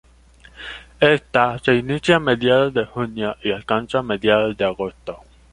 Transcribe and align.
Ésta 0.99 1.59
se 1.59 1.75
inicia 1.75 2.15
a 2.15 2.19
mediados 2.19 2.73
de 2.73 2.85
junio 2.85 3.35
y 3.43 3.51
alcanza 3.51 4.01
mediados 4.01 4.57
de 4.57 4.65
agosto. 4.65 5.19